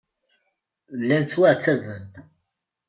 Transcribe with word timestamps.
Llan 0.99 1.23
ttwaɛettaben. 1.25 2.05